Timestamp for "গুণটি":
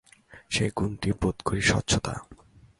0.77-1.09